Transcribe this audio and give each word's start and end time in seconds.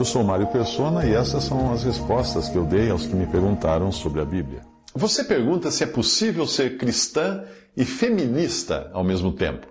Eu 0.00 0.04
sou 0.06 0.24
Mário 0.24 0.46
Persona 0.46 1.04
e 1.04 1.12
essas 1.12 1.44
são 1.44 1.74
as 1.74 1.84
respostas 1.84 2.48
que 2.48 2.56
eu 2.56 2.64
dei 2.64 2.88
aos 2.88 3.06
que 3.06 3.14
me 3.14 3.26
perguntaram 3.26 3.92
sobre 3.92 4.22
a 4.22 4.24
Bíblia. 4.24 4.62
Você 4.94 5.22
pergunta 5.22 5.70
se 5.70 5.84
é 5.84 5.86
possível 5.86 6.46
ser 6.46 6.78
cristã 6.78 7.44
e 7.76 7.84
feminista 7.84 8.90
ao 8.94 9.04
mesmo 9.04 9.30
tempo. 9.30 9.66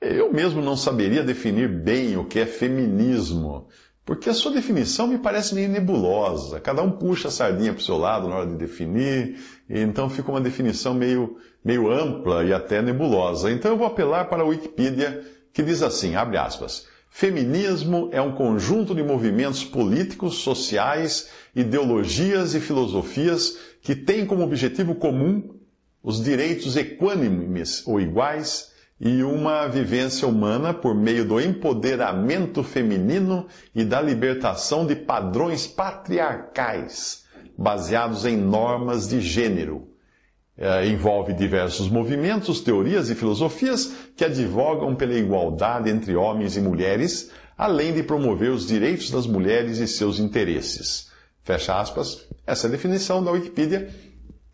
Eu 0.00 0.32
mesmo 0.32 0.62
não 0.62 0.76
saberia 0.76 1.24
definir 1.24 1.68
bem 1.68 2.16
o 2.16 2.24
que 2.24 2.38
é 2.38 2.46
feminismo, 2.46 3.66
porque 4.04 4.30
a 4.30 4.32
sua 4.32 4.52
definição 4.52 5.08
me 5.08 5.18
parece 5.18 5.56
meio 5.56 5.70
nebulosa. 5.70 6.60
Cada 6.60 6.80
um 6.80 6.92
puxa 6.92 7.26
a 7.26 7.32
sardinha 7.32 7.72
para 7.72 7.80
o 7.80 7.84
seu 7.84 7.98
lado 7.98 8.28
na 8.28 8.36
hora 8.36 8.46
de 8.46 8.54
definir, 8.54 9.40
e 9.68 9.80
então 9.80 10.08
fica 10.08 10.30
uma 10.30 10.40
definição 10.40 10.94
meio, 10.94 11.36
meio 11.64 11.90
ampla 11.90 12.44
e 12.44 12.52
até 12.52 12.80
nebulosa. 12.80 13.50
Então 13.50 13.72
eu 13.72 13.76
vou 13.76 13.88
apelar 13.88 14.26
para 14.26 14.44
a 14.44 14.46
Wikipedia, 14.46 15.20
que 15.52 15.64
diz 15.64 15.82
assim, 15.82 16.14
abre 16.14 16.38
aspas, 16.38 16.86
Feminismo 17.18 18.10
é 18.12 18.20
um 18.20 18.32
conjunto 18.32 18.94
de 18.94 19.02
movimentos 19.02 19.64
políticos, 19.64 20.34
sociais, 20.34 21.30
ideologias 21.54 22.54
e 22.54 22.60
filosofias 22.60 23.56
que 23.80 23.96
têm 23.96 24.26
como 24.26 24.42
objetivo 24.42 24.94
comum 24.94 25.56
os 26.02 26.22
direitos 26.22 26.76
equânimes 26.76 27.82
ou 27.86 27.98
iguais 27.98 28.70
e 29.00 29.22
uma 29.22 29.66
vivência 29.66 30.28
humana 30.28 30.74
por 30.74 30.94
meio 30.94 31.26
do 31.26 31.40
empoderamento 31.40 32.62
feminino 32.62 33.46
e 33.74 33.82
da 33.82 33.98
libertação 33.98 34.86
de 34.86 34.94
padrões 34.94 35.66
patriarcais 35.66 37.24
baseados 37.56 38.26
em 38.26 38.36
normas 38.36 39.08
de 39.08 39.22
gênero. 39.22 39.88
É, 40.58 40.86
envolve 40.88 41.34
diversos 41.34 41.90
movimentos, 41.90 42.62
teorias 42.62 43.10
e 43.10 43.14
filosofias 43.14 43.92
que 44.16 44.24
advogam 44.24 44.94
pela 44.94 45.12
igualdade 45.12 45.90
entre 45.90 46.16
homens 46.16 46.56
e 46.56 46.60
mulheres, 46.62 47.30
além 47.58 47.92
de 47.92 48.02
promover 48.02 48.50
os 48.50 48.66
direitos 48.66 49.10
das 49.10 49.26
mulheres 49.26 49.78
e 49.78 49.86
seus 49.86 50.18
interesses. 50.18 51.10
Fecha 51.42 51.78
aspas. 51.78 52.26
Essa 52.46 52.66
é 52.66 52.68
a 52.68 52.70
definição 52.70 53.22
da 53.22 53.30
Wikipedia, 53.30 53.90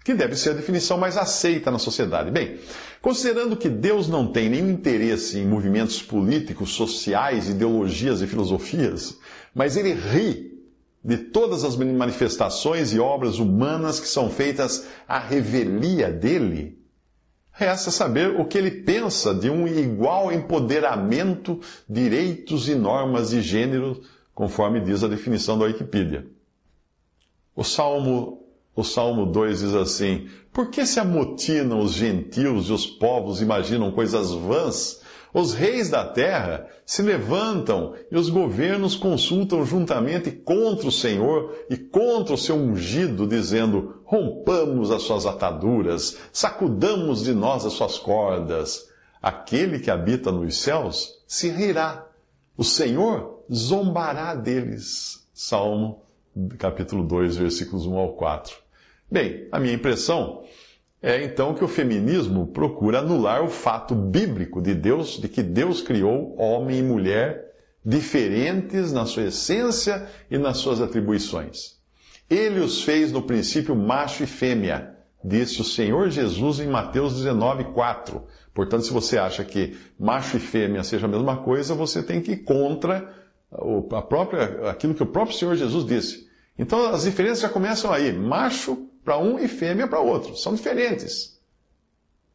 que 0.04 0.12
deve 0.12 0.34
ser 0.34 0.50
a 0.50 0.54
definição 0.54 0.98
mais 0.98 1.16
aceita 1.16 1.70
na 1.70 1.78
sociedade. 1.78 2.30
Bem, 2.30 2.58
considerando 3.00 3.56
que 3.56 3.68
Deus 3.68 4.08
não 4.08 4.26
tem 4.26 4.48
nenhum 4.48 4.70
interesse 4.70 5.38
em 5.38 5.46
movimentos 5.46 6.02
políticos, 6.02 6.70
sociais, 6.74 7.48
ideologias 7.48 8.20
e 8.20 8.26
filosofias, 8.26 9.16
mas 9.54 9.76
ele 9.76 9.94
ri 9.94 10.51
de 11.04 11.18
todas 11.18 11.64
as 11.64 11.76
manifestações 11.76 12.92
e 12.92 13.00
obras 13.00 13.38
humanas 13.38 13.98
que 13.98 14.06
são 14.06 14.30
feitas 14.30 14.86
à 15.08 15.18
revelia 15.18 16.10
dele, 16.10 16.78
resta 17.50 17.90
saber 17.90 18.40
o 18.40 18.44
que 18.44 18.56
ele 18.56 18.70
pensa 18.70 19.34
de 19.34 19.50
um 19.50 19.66
igual 19.66 20.32
empoderamento, 20.32 21.60
direitos 21.88 22.68
e 22.68 22.74
normas 22.74 23.30
de 23.30 23.42
gênero, 23.42 24.00
conforme 24.34 24.80
diz 24.80 25.02
a 25.02 25.08
definição 25.08 25.58
da 25.58 25.64
Wikipedia. 25.64 26.26
O 27.54 27.64
Salmo, 27.64 28.46
o 28.74 28.84
Salmo 28.84 29.26
2 29.26 29.60
diz 29.60 29.74
assim: 29.74 30.28
Por 30.52 30.70
que 30.70 30.86
se 30.86 31.00
amotinam 31.00 31.80
os 31.80 31.92
gentios 31.92 32.68
e 32.68 32.72
os 32.72 32.86
povos 32.86 33.42
imaginam 33.42 33.90
coisas 33.90 34.30
vãs? 34.30 35.01
Os 35.34 35.54
reis 35.54 35.88
da 35.88 36.04
terra 36.04 36.66
se 36.84 37.00
levantam 37.00 37.94
e 38.10 38.16
os 38.16 38.28
governos 38.28 38.94
consultam 38.94 39.64
juntamente 39.64 40.30
contra 40.30 40.86
o 40.86 40.92
Senhor 40.92 41.56
e 41.70 41.76
contra 41.76 42.34
o 42.34 42.38
seu 42.38 42.56
ungido, 42.56 43.26
dizendo: 43.26 44.02
Rompamos 44.04 44.90
as 44.90 45.02
suas 45.02 45.24
ataduras, 45.24 46.18
sacudamos 46.32 47.24
de 47.24 47.32
nós 47.32 47.64
as 47.64 47.72
suas 47.72 47.98
cordas. 47.98 48.90
Aquele 49.22 49.78
que 49.78 49.90
habita 49.90 50.30
nos 50.30 50.60
céus 50.60 51.22
se 51.26 51.48
rirá. 51.48 52.06
O 52.56 52.64
Senhor 52.64 53.44
zombará 53.50 54.34
deles. 54.34 55.26
Salmo 55.32 56.02
capítulo 56.58 57.04
2, 57.04 57.36
versículos 57.36 57.86
1 57.86 57.96
ao 57.96 58.12
4. 58.14 58.54
Bem, 59.10 59.46
a 59.52 59.60
minha 59.60 59.74
impressão 59.74 60.42
é 61.02 61.24
então 61.24 61.52
que 61.52 61.64
o 61.64 61.68
feminismo 61.68 62.46
procura 62.46 63.00
anular 63.00 63.42
o 63.42 63.48
fato 63.48 63.92
bíblico 63.92 64.62
de 64.62 64.72
Deus, 64.72 65.20
de 65.20 65.28
que 65.28 65.42
Deus 65.42 65.82
criou 65.82 66.38
homem 66.38 66.78
e 66.78 66.82
mulher 66.82 67.52
diferentes 67.84 68.92
na 68.92 69.04
sua 69.04 69.24
essência 69.24 70.06
e 70.30 70.38
nas 70.38 70.58
suas 70.58 70.80
atribuições. 70.80 71.76
Ele 72.30 72.60
os 72.60 72.84
fez 72.84 73.10
no 73.10 73.22
princípio 73.22 73.74
macho 73.74 74.22
e 74.22 74.26
fêmea, 74.26 74.96
disse 75.24 75.60
o 75.60 75.64
Senhor 75.64 76.08
Jesus 76.08 76.60
em 76.60 76.68
Mateus 76.68 77.16
19, 77.16 77.64
4. 77.72 78.22
Portanto, 78.54 78.84
se 78.84 78.92
você 78.92 79.18
acha 79.18 79.44
que 79.44 79.76
macho 79.98 80.36
e 80.36 80.40
fêmea 80.40 80.84
seja 80.84 81.06
a 81.06 81.10
mesma 81.10 81.38
coisa, 81.38 81.74
você 81.74 82.00
tem 82.00 82.20
que 82.20 82.32
ir 82.32 82.44
contra 82.44 83.12
a 83.50 84.02
própria, 84.02 84.70
aquilo 84.70 84.94
que 84.94 85.02
o 85.02 85.06
próprio 85.06 85.36
Senhor 85.36 85.56
Jesus 85.56 85.84
disse. 85.84 86.28
Então 86.56 86.86
as 86.86 87.02
diferenças 87.02 87.40
já 87.40 87.48
começam 87.48 87.92
aí. 87.92 88.12
Macho 88.12 88.88
para 89.04 89.18
um 89.18 89.38
e 89.38 89.48
fêmea 89.48 89.86
para 89.86 90.00
outro. 90.00 90.36
São 90.36 90.54
diferentes. 90.54 91.32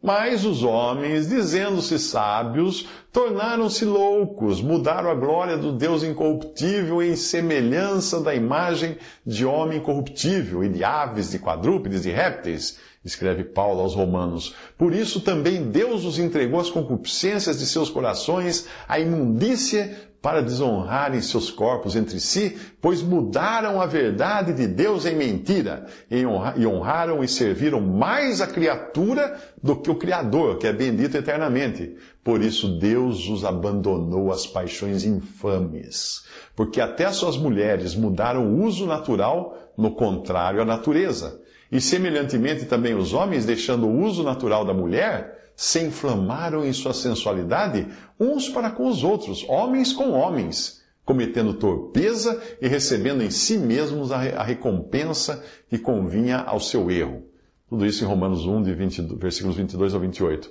Mas 0.02 0.46
os 0.46 0.64
homens, 0.64 1.28
dizendo-se 1.28 1.98
sábios, 1.98 2.88
tornaram-se 3.12 3.84
loucos, 3.84 4.62
mudaram 4.62 5.10
a 5.10 5.16
glória 5.16 5.58
do 5.58 5.72
Deus 5.72 6.04
incorruptível 6.04 7.02
em 7.02 7.16
semelhança 7.16 8.22
da 8.22 8.36
imagem 8.36 8.98
de 9.26 9.44
homem 9.44 9.80
corruptível 9.80 10.64
e 10.64 10.70
de 10.70 10.84
aves, 10.84 11.32
de 11.32 11.40
quadrúpedes, 11.40 12.04
de 12.04 12.12
répteis, 12.12 12.78
escreve 13.04 13.44
Paulo 13.44 13.82
aos 13.82 13.96
Romanos. 13.96 14.54
Por 14.78 14.94
isso 14.94 15.22
também 15.22 15.64
Deus 15.64 16.06
os 16.06 16.20
entregou 16.20 16.60
às 16.60 16.70
concupiscências 16.70 17.58
de 17.58 17.66
seus 17.66 17.90
corações, 17.90 18.68
à 18.88 19.00
imundícia 19.00 20.07
para 20.22 20.42
desonrarem 20.42 21.22
seus 21.22 21.52
corpos 21.52 21.96
entre 21.96 22.20
si, 22.20 22.58
pois 22.82 23.02
mudaram 23.02 23.80
a 23.80 23.86
verdade 23.86 24.54
de 24.54 24.68
Deus 24.68 25.06
em 25.06 25.16
mentira, 25.16 25.86
e 26.10 26.26
honraram 26.66 27.24
e 27.24 27.28
serviram 27.28 27.80
mais 27.80 28.42
a 28.42 28.48
criatura 28.48 29.40
do 29.62 29.76
que 29.76 29.90
o 29.90 29.96
Criador, 29.96 30.58
que 30.58 30.68
é 30.68 30.74
bendito 30.74 31.16
eternamente. 31.16 31.96
Por 32.24 32.42
isso 32.42 32.78
Deus 32.80 33.30
os 33.30 33.46
abandonou 33.46 34.32
às 34.32 34.46
paixões 34.46 35.06
infames, 35.06 36.24
porque 36.56 36.82
até 36.82 37.10
suas 37.12 37.38
mulheres 37.38 37.96
mudaram 37.96 38.48
o 38.48 38.64
uso 38.64 38.86
natural 38.86 39.58
no 39.78 39.92
contrário 39.92 40.62
à 40.62 40.66
natureza. 40.66 41.40
E 41.72 41.80
semelhantemente 41.80 42.66
também 42.66 42.96
os 42.96 43.14
homens, 43.14 43.46
deixando 43.46 43.88
o 43.88 44.02
uso 44.02 44.24
natural 44.24 44.66
da 44.66 44.74
mulher, 44.74 45.37
se 45.58 45.82
inflamaram 45.82 46.64
em 46.64 46.72
sua 46.72 46.94
sensualidade 46.94 47.88
uns 48.20 48.48
para 48.48 48.70
com 48.70 48.88
os 48.88 49.04
outros, 49.04 49.44
homens 49.50 49.92
com 49.92 50.12
homens, 50.12 50.84
cometendo 51.04 51.56
torpeza 51.56 52.40
e 52.62 52.68
recebendo 52.68 53.24
em 53.24 53.32
si 53.32 53.58
mesmos 53.58 54.12
a 54.12 54.44
recompensa 54.44 55.44
que 55.68 55.80
convinha 55.80 56.38
ao 56.38 56.60
seu 56.60 56.92
erro. 56.92 57.24
Tudo 57.68 57.88
isso 57.88 58.04
em 58.04 58.08
Romanos 58.08 58.46
1, 58.46 58.62
de 58.62 58.74
20, 58.74 59.02
versículos 59.16 59.58
22 59.58 59.96
ao 59.96 60.00
28. 60.00 60.50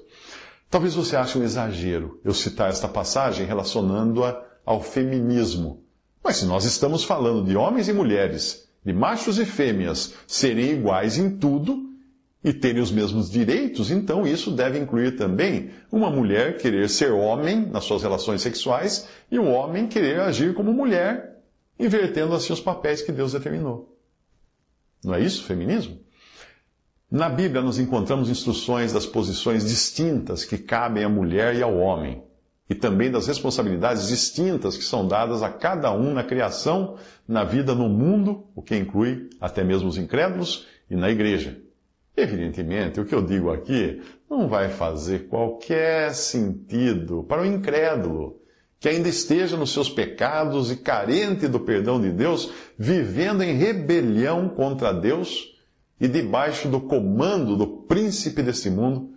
Talvez 0.68 0.94
você 0.94 1.14
ache 1.14 1.38
um 1.38 1.44
exagero 1.44 2.20
eu 2.24 2.34
citar 2.34 2.68
esta 2.68 2.88
passagem 2.88 3.46
relacionando-a 3.46 4.42
ao 4.64 4.82
feminismo. 4.82 5.84
Mas 6.22 6.38
se 6.38 6.46
nós 6.46 6.64
estamos 6.64 7.04
falando 7.04 7.44
de 7.44 7.56
homens 7.56 7.88
e 7.88 7.92
mulheres, 7.92 8.68
de 8.84 8.92
machos 8.92 9.38
e 9.38 9.44
fêmeas 9.44 10.14
serem 10.26 10.72
iguais 10.72 11.16
em 11.16 11.38
tudo, 11.38 11.95
e 12.46 12.52
terem 12.52 12.80
os 12.80 12.92
mesmos 12.92 13.28
direitos, 13.28 13.90
então 13.90 14.24
isso 14.24 14.52
deve 14.52 14.78
incluir 14.78 15.16
também 15.16 15.70
uma 15.90 16.08
mulher 16.08 16.56
querer 16.58 16.88
ser 16.88 17.10
homem 17.10 17.66
nas 17.66 17.82
suas 17.82 18.02
relações 18.04 18.40
sexuais 18.40 19.08
e 19.28 19.36
um 19.36 19.52
homem 19.52 19.88
querer 19.88 20.20
agir 20.20 20.54
como 20.54 20.72
mulher, 20.72 21.42
invertendo 21.76 22.36
assim 22.36 22.52
os 22.52 22.60
papéis 22.60 23.02
que 23.02 23.10
Deus 23.10 23.32
determinou. 23.32 23.98
Não 25.04 25.12
é 25.12 25.20
isso, 25.20 25.42
feminismo? 25.42 25.98
Na 27.10 27.28
Bíblia 27.28 27.60
nós 27.60 27.80
encontramos 27.80 28.30
instruções 28.30 28.92
das 28.92 29.06
posições 29.06 29.66
distintas 29.66 30.44
que 30.44 30.56
cabem 30.56 31.02
à 31.02 31.08
mulher 31.08 31.56
e 31.56 31.64
ao 31.64 31.76
homem, 31.76 32.22
e 32.70 32.76
também 32.76 33.10
das 33.10 33.26
responsabilidades 33.26 34.06
distintas 34.06 34.76
que 34.76 34.84
são 34.84 35.08
dadas 35.08 35.42
a 35.42 35.50
cada 35.50 35.92
um 35.92 36.14
na 36.14 36.22
criação, 36.22 36.96
na 37.26 37.42
vida 37.42 37.74
no 37.74 37.88
mundo, 37.88 38.46
o 38.54 38.62
que 38.62 38.76
inclui 38.76 39.30
até 39.40 39.64
mesmo 39.64 39.88
os 39.88 39.98
incrédulos, 39.98 40.64
e 40.88 40.94
na 40.94 41.10
igreja. 41.10 41.65
Evidentemente, 42.16 42.98
o 42.98 43.04
que 43.04 43.14
eu 43.14 43.20
digo 43.20 43.50
aqui 43.50 44.00
não 44.28 44.48
vai 44.48 44.70
fazer 44.70 45.28
qualquer 45.28 46.14
sentido 46.14 47.24
para 47.24 47.42
o 47.42 47.46
incrédulo 47.46 48.40
que 48.78 48.88
ainda 48.88 49.08
esteja 49.08 49.56
nos 49.56 49.72
seus 49.72 49.88
pecados 49.88 50.70
e 50.70 50.76
carente 50.76 51.48
do 51.48 51.60
perdão 51.60 52.00
de 52.00 52.10
Deus, 52.10 52.52
vivendo 52.78 53.42
em 53.42 53.56
rebelião 53.56 54.48
contra 54.48 54.92
Deus 54.92 55.54
e 56.00 56.06
debaixo 56.06 56.68
do 56.68 56.80
comando 56.80 57.56
do 57.56 57.66
príncipe 57.66 58.42
deste 58.42 58.68
mundo, 58.68 59.14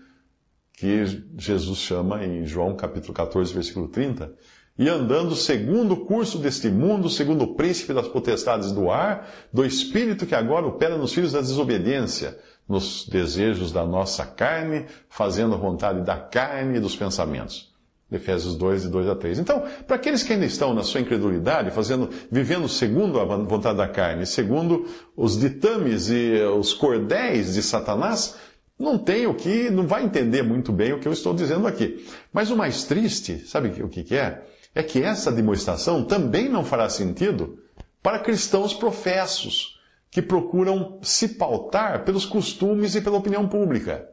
que 0.73 1.05
Jesus 1.37 1.79
chama 1.79 2.25
em 2.25 2.45
João 2.45 2.75
capítulo 2.75 3.13
14, 3.13 3.53
versículo 3.53 3.89
30, 3.89 4.33
e 4.79 4.87
andando 4.87 5.35
segundo 5.35 5.91
o 5.91 6.05
curso 6.05 6.37
deste 6.37 6.69
mundo, 6.69 7.09
segundo 7.09 7.43
o 7.43 7.53
príncipe 7.53 7.93
das 7.93 8.07
potestades 8.07 8.71
do 8.71 8.89
ar, 8.89 9.29
do 9.51 9.65
espírito 9.65 10.25
que 10.25 10.33
agora 10.33 10.65
opera 10.65 10.97
nos 10.97 11.13
filhos 11.13 11.33
da 11.33 11.41
desobediência, 11.41 12.39
nos 12.67 13.05
desejos 13.05 13.73
da 13.73 13.85
nossa 13.85 14.25
carne, 14.25 14.85
fazendo 15.09 15.53
a 15.53 15.57
vontade 15.57 16.01
da 16.01 16.15
carne 16.15 16.77
e 16.77 16.79
dos 16.79 16.95
pensamentos. 16.95 17.73
Efésios 18.09 18.55
2, 18.55 18.83
de 18.83 18.87
2 18.87 19.09
a 19.09 19.15
3. 19.15 19.39
Então, 19.39 19.65
para 19.85 19.97
aqueles 19.97 20.23
que 20.23 20.31
ainda 20.31 20.45
estão 20.45 20.73
na 20.73 20.81
sua 20.81 21.01
incredulidade, 21.01 21.71
fazendo, 21.71 22.09
vivendo 22.31 22.69
segundo 22.69 23.19
a 23.19 23.25
vontade 23.25 23.77
da 23.77 23.87
carne, 23.87 24.25
segundo 24.25 24.87
os 25.15 25.37
ditames 25.37 26.09
e 26.09 26.41
os 26.57 26.73
cordéis 26.73 27.53
de 27.53 27.61
Satanás, 27.61 28.37
não 28.79 28.97
tem 28.97 29.27
o 29.27 29.33
que, 29.33 29.69
não 29.69 29.85
vai 29.85 30.05
entender 30.05 30.41
muito 30.41 30.71
bem 30.71 30.93
o 30.93 30.99
que 30.99 31.07
eu 31.07 31.11
estou 31.11 31.33
dizendo 31.33 31.67
aqui. 31.67 32.07
Mas 32.31 32.49
o 32.49 32.55
mais 32.55 32.85
triste, 32.85 33.39
sabe 33.45 33.83
o 33.83 33.89
que, 33.89 34.03
que 34.03 34.15
é? 34.15 34.41
É 34.79 34.83
que 34.83 35.03
essa 35.03 35.29
demonstração 35.29 36.05
também 36.05 36.47
não 36.47 36.63
fará 36.63 36.87
sentido 36.87 37.59
para 38.01 38.17
cristãos 38.17 38.73
professos, 38.73 39.77
que 40.09 40.21
procuram 40.21 40.99
se 41.01 41.35
pautar 41.35 42.05
pelos 42.05 42.25
costumes 42.25 42.95
e 42.95 43.01
pela 43.01 43.17
opinião 43.17 43.45
pública. 43.45 44.07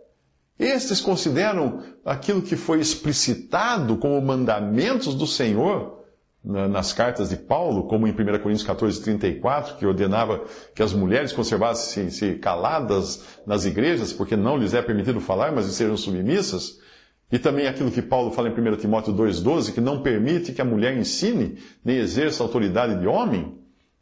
Estes 0.58 1.00
consideram 1.00 1.84
aquilo 2.04 2.42
que 2.42 2.56
foi 2.56 2.80
explicitado 2.80 3.96
como 3.96 4.20
mandamentos 4.20 5.14
do 5.14 5.24
Senhor 5.24 6.02
nas 6.42 6.92
cartas 6.92 7.28
de 7.28 7.36
Paulo, 7.36 7.84
como 7.84 8.08
em 8.08 8.10
1 8.10 8.14
Coríntios 8.14 8.64
14, 8.64 9.00
34, 9.02 9.76
que 9.76 9.86
ordenava 9.86 10.46
que 10.74 10.82
as 10.82 10.92
mulheres 10.92 11.32
conservassem-se 11.32 12.40
caladas 12.40 13.22
nas 13.46 13.64
igrejas, 13.64 14.12
porque 14.12 14.34
não 14.34 14.56
lhes 14.56 14.74
é 14.74 14.82
permitido 14.82 15.20
falar, 15.20 15.52
mas 15.52 15.66
sejam 15.66 15.96
submissas. 15.96 16.84
E 17.30 17.38
também 17.38 17.66
aquilo 17.66 17.90
que 17.90 18.02
Paulo 18.02 18.30
fala 18.30 18.48
em 18.48 18.52
1 18.52 18.76
Timóteo 18.76 19.12
2,12, 19.12 19.72
que 19.72 19.80
não 19.80 20.02
permite 20.02 20.52
que 20.52 20.62
a 20.62 20.64
mulher 20.64 20.96
ensine 20.96 21.58
nem 21.84 21.96
exerça 21.96 22.42
autoridade 22.42 23.00
de 23.00 23.06
homem. 23.06 23.58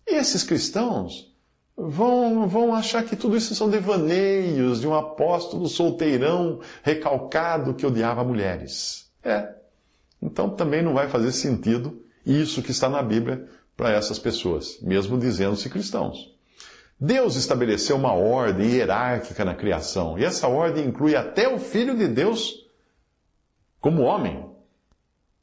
Esses 0.06 0.42
cristãos 0.42 1.32
vão, 1.76 2.46
vão 2.46 2.74
achar 2.74 3.02
que 3.02 3.16
tudo 3.16 3.36
isso 3.36 3.54
são 3.54 3.70
devaneios 3.70 4.80
de 4.80 4.86
um 4.86 4.94
apóstolo 4.94 5.66
solteirão 5.68 6.60
recalcado 6.82 7.74
que 7.74 7.86
odiava 7.86 8.22
mulheres. 8.22 9.10
É. 9.22 9.54
Então 10.20 10.50
também 10.50 10.82
não 10.82 10.92
vai 10.92 11.08
fazer 11.08 11.32
sentido 11.32 12.02
isso 12.26 12.62
que 12.62 12.70
está 12.70 12.88
na 12.88 13.02
Bíblia 13.02 13.46
para 13.76 13.90
essas 13.90 14.18
pessoas, 14.18 14.78
mesmo 14.82 15.18
dizendo-se 15.18 15.68
cristãos. 15.70 16.32
Deus 17.00 17.36
estabeleceu 17.36 17.96
uma 17.96 18.12
ordem 18.12 18.70
hierárquica 18.70 19.44
na 19.44 19.54
criação, 19.54 20.18
e 20.18 20.24
essa 20.24 20.46
ordem 20.46 20.86
inclui 20.86 21.16
até 21.16 21.48
o 21.48 21.58
Filho 21.58 21.96
de 21.96 22.06
Deus 22.06 22.63
como 23.84 24.00
homem. 24.00 24.48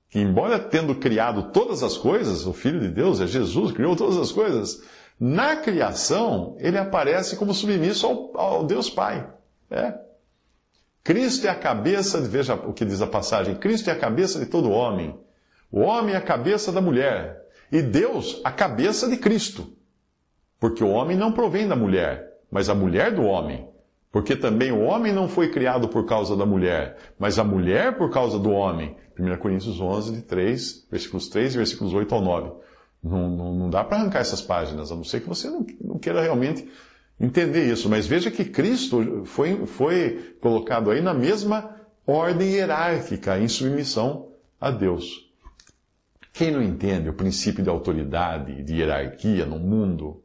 Que, 0.10 0.20
embora 0.20 0.58
tendo 0.58 0.96
criado 0.96 1.52
todas 1.52 1.84
as 1.84 1.96
coisas, 1.96 2.48
o 2.48 2.54
Filho 2.54 2.80
de 2.80 2.88
Deus 2.88 3.22
é 3.22 3.28
Jesus, 3.28 3.72
criou 3.72 3.96
todas 3.96 4.18
as 4.18 4.32
coisas, 4.32 4.82
na 5.20 5.58
criação, 5.58 6.58
ele 6.60 6.80
aparece 6.80 7.36
como 7.36 7.54
submisso 7.54 8.08
ao, 8.08 8.32
ao 8.36 8.64
Deus 8.66 8.90
Pai. 8.90 9.32
É. 9.70 9.94
Cristo 11.04 11.46
é 11.46 11.52
a 11.52 11.56
cabeça, 11.56 12.20
veja 12.20 12.56
o 12.56 12.74
que 12.74 12.84
diz 12.84 13.00
a 13.00 13.06
passagem: 13.06 13.54
Cristo 13.54 13.92
é 13.92 13.94
a 13.94 14.00
cabeça 14.00 14.40
de 14.40 14.48
todo 14.48 14.72
homem. 14.72 15.16
O 15.72 15.82
homem 15.82 16.16
é 16.16 16.18
a 16.18 16.22
cabeça 16.22 16.72
da 16.72 16.82
mulher. 16.82 17.48
E 17.72 17.80
Deus, 17.80 18.42
a 18.44 18.52
cabeça 18.52 19.08
de 19.08 19.18
Cristo. 19.18 19.72
Porque 20.60 20.84
o 20.84 20.90
homem 20.90 21.16
não 21.16 21.32
provém 21.32 21.68
da 21.68 21.76
mulher, 21.76 22.40
mas 22.50 22.70
a 22.70 22.74
mulher 22.74 23.14
do 23.14 23.22
homem. 23.22 23.71
Porque 24.12 24.36
também 24.36 24.72
o 24.72 24.82
homem 24.82 25.14
não 25.14 25.30
foi 25.30 25.50
criado 25.50 25.88
por 25.88 26.06
causa 26.06 26.36
da 26.36 26.46
mulher, 26.46 26.98
mas 27.18 27.40
a 27.40 27.44
mulher 27.44 27.98
por 27.98 28.10
causa 28.10 28.38
do 28.38 28.52
homem. 28.52 28.96
1 29.18 29.38
Coríntios 29.38 29.80
11, 29.80 30.14
de 30.14 30.22
3, 30.24 30.88
versículos 30.92 31.30
3 31.30 31.54
e 31.54 31.58
versículos 31.58 31.94
8 31.94 32.14
ao 32.14 32.22
9. 32.22 32.52
Não, 33.02 33.30
não, 33.30 33.56
não 33.56 33.70
dá 33.70 33.84
para 33.84 33.98
arrancar 33.98 34.20
essas 34.20 34.42
páginas, 34.42 34.92
a 34.92 34.96
não 34.96 35.04
ser 35.04 35.22
que 35.22 35.30
você 35.30 35.50
não, 35.50 35.66
não 35.80 35.98
queira 35.98 36.22
realmente 36.22 36.70
entender 37.20 37.72
isso. 37.72 37.90
Mas 37.90 38.06
veja 38.06 38.30
que 38.30 38.44
Cristo 38.44 39.24
foi, 39.26 39.66
foi 39.66 40.36
colocado 40.42 40.92
aí 40.92 41.02
na 41.02 41.14
mesma 41.14 41.76
ordem 42.06 42.50
hierárquica, 42.50 43.40
em 43.40 43.48
submissão 43.48 44.28
a 44.60 44.72
Deus. 44.72 45.32
Quem 46.34 46.52
não 46.52 46.62
entende 46.62 47.10
o 47.10 47.14
princípio 47.14 47.64
de 47.64 47.70
autoridade, 47.70 48.64
de 48.64 48.76
hierarquia 48.76 49.46
no 49.46 49.60
mundo, 49.60 50.22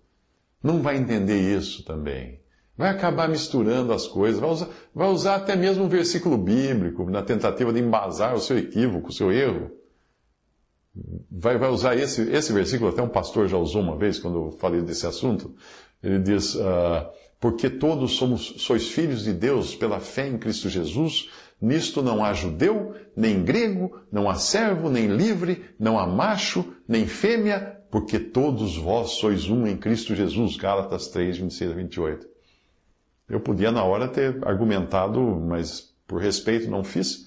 não 0.63 0.83
vai 0.83 0.97
entender 0.97 1.39
isso 1.57 1.85
também. 1.85 2.41
Vai 2.77 2.91
acabar 2.91 3.29
misturando 3.29 3.93
as 3.93 4.07
coisas, 4.07 4.41
vai 4.41 4.51
usar, 4.51 4.69
vai 4.95 5.09
usar 5.09 5.35
até 5.37 5.57
mesmo 5.57 5.85
um 5.85 5.89
versículo 5.89 6.37
bíblico 6.37 7.09
na 7.09 7.23
tentativa 7.23 7.73
de 7.73 7.81
embasar 7.81 8.35
o 8.35 8.41
seu 8.41 8.59
equívoco, 8.59 9.09
o 9.09 9.13
seu 9.13 9.33
erro 9.33 9.71
vai, 11.31 11.59
vai 11.59 11.71
usar 11.71 11.97
esse, 11.97 12.23
esse 12.31 12.53
versículo, 12.53 12.91
até 12.91 13.03
um 13.03 13.09
pastor 13.09 13.49
já 13.49 13.57
usou 13.57 13.83
uma 13.83 13.97
vez 13.97 14.19
quando 14.19 14.47
eu 14.47 14.51
falei 14.53 14.83
desse 14.83 15.07
assunto. 15.07 15.55
Ele 16.03 16.19
diz: 16.19 16.55
uh, 16.55 17.07
Porque 17.41 17.69
todos 17.69 18.17
somos, 18.17 18.55
sois 18.59 18.89
filhos 18.89 19.25
de 19.25 19.33
Deus 19.33 19.75
pela 19.75 20.01
fé 20.01 20.29
em 20.29 20.39
Cristo 20.39 20.69
Jesus, 20.69 21.31
nisto 21.61 22.03
não 22.03 22.25
há 22.25 22.33
judeu, 22.33 22.95
nem 23.17 23.43
grego, 23.43 24.01
não 24.11 24.29
há 24.29 24.35
servo, 24.35 24.89
nem 24.89 25.07
livre, 25.07 25.65
não 25.79 25.99
há 25.99 26.07
macho, 26.07 26.65
nem 26.89 27.07
fêmea, 27.07 27.81
porque 27.91 28.19
todos 28.19 28.77
vós 28.77 29.13
sois 29.13 29.49
um 29.49 29.67
em 29.67 29.77
Cristo 29.77 30.15
Jesus. 30.15 30.57
Gálatas 30.57 31.09
3, 31.09 31.39
26 31.39 31.71
a 31.71 31.75
28. 31.75 32.36
Eu 33.29 33.41
podia 33.41 33.73
na 33.73 33.83
hora 33.83 34.09
ter 34.09 34.39
argumentado, 34.47 35.21
mas 35.21 35.95
por 36.07 36.21
respeito 36.21 36.71
não 36.71 36.85
fiz 36.85 37.27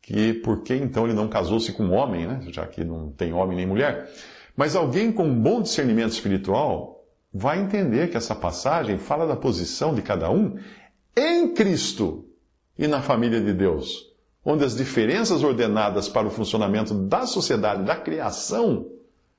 que 0.00 0.34
por 0.34 0.62
que 0.62 0.74
então 0.74 1.04
ele 1.04 1.14
não 1.14 1.28
casou-se 1.28 1.72
com 1.72 1.84
um 1.84 1.94
homem, 1.94 2.26
né? 2.26 2.42
já 2.48 2.66
que 2.66 2.84
não 2.84 3.10
tem 3.10 3.32
homem 3.32 3.56
nem 3.56 3.66
mulher. 3.66 4.10
Mas 4.56 4.76
alguém 4.76 5.10
com 5.10 5.24
um 5.24 5.42
bom 5.42 5.62
discernimento 5.62 6.12
espiritual 6.12 7.04
vai 7.32 7.60
entender 7.60 8.10
que 8.10 8.16
essa 8.16 8.34
passagem 8.34 8.98
fala 8.98 9.26
da 9.26 9.34
posição 9.34 9.94
de 9.94 10.02
cada 10.02 10.30
um 10.30 10.56
em 11.16 11.52
Cristo 11.54 12.26
e 12.78 12.86
na 12.86 13.00
família 13.00 13.40
de 13.40 13.52
Deus, 13.52 14.12
onde 14.44 14.64
as 14.64 14.76
diferenças 14.76 15.42
ordenadas 15.42 16.08
para 16.08 16.26
o 16.26 16.30
funcionamento 16.30 16.92
da 16.92 17.26
sociedade, 17.26 17.84
da 17.84 17.96
criação, 17.96 18.86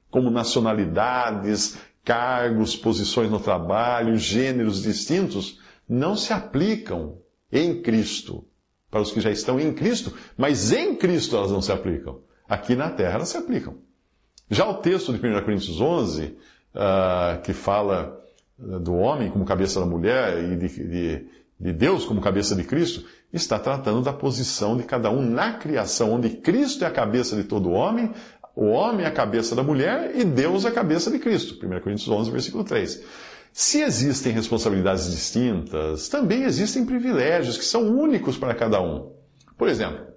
como 0.09 0.31
nacionalidades, 0.31 1.77
cargos, 2.03 2.75
posições 2.75 3.29
no 3.29 3.39
trabalho, 3.39 4.17
gêneros 4.17 4.81
distintos, 4.81 5.59
não 5.87 6.15
se 6.15 6.33
aplicam 6.33 7.19
em 7.51 7.81
Cristo 7.81 8.45
para 8.89 9.01
os 9.01 9.11
que 9.11 9.19
já 9.19 9.29
estão 9.29 9.59
em 9.59 9.73
Cristo, 9.73 10.13
mas 10.37 10.71
em 10.71 10.95
Cristo 10.95 11.35
elas 11.35 11.51
não 11.51 11.61
se 11.61 11.71
aplicam. 11.71 12.21
Aqui 12.47 12.75
na 12.75 12.89
terra 12.89 13.15
elas 13.15 13.29
se 13.29 13.37
aplicam. 13.37 13.75
Já 14.49 14.69
o 14.69 14.75
texto 14.75 15.11
de 15.11 15.17
1 15.17 15.41
Coríntios 15.41 15.81
11, 15.81 16.23
uh, 16.23 16.35
ah, 16.75 17.39
que 17.43 17.51
fala 17.51 18.21
ah, 18.59 18.79
do 18.79 18.93
homem 18.95 19.31
como 19.31 19.43
cabeça 19.43 19.79
da 19.79 19.85
mulher 19.85 20.43
e 20.43 20.55
de, 20.55 20.67
de, 20.67 21.27
de 21.59 21.73
Deus 21.73 22.05
como 22.05 22.21
cabeça 22.21 22.55
de 22.55 22.63
Cristo, 22.63 23.05
está 23.33 23.57
tratando 23.57 24.01
da 24.01 24.13
posição 24.13 24.77
de 24.77 24.83
cada 24.83 25.09
um 25.09 25.21
na 25.21 25.53
criação, 25.53 26.13
onde 26.13 26.29
Cristo 26.29 26.83
é 26.83 26.87
a 26.87 26.91
cabeça 26.91 27.35
de 27.35 27.43
todo 27.43 27.71
homem, 27.71 28.11
o 28.55 28.67
homem 28.67 29.03
é 29.05 29.09
a 29.09 29.11
cabeça 29.11 29.55
da 29.55 29.63
mulher 29.63 30.15
e 30.15 30.23
Deus 30.23 30.63
é 30.63 30.69
a 30.69 30.71
cabeça 30.71 31.11
de 31.11 31.19
Cristo. 31.19 31.55
1 31.55 31.81
Coríntios 31.81 32.07
11, 32.07 32.31
versículo 32.31 32.63
3. 32.63 33.03
Se 33.57 33.81
existem 33.81 34.33
responsabilidades 34.33 35.09
distintas, 35.09 36.09
também 36.09 36.43
existem 36.43 36.85
privilégios 36.85 37.57
que 37.57 37.63
são 37.63 37.87
únicos 37.87 38.37
para 38.37 38.53
cada 38.53 38.81
um. 38.81 39.13
Por 39.57 39.69
exemplo, 39.69 40.07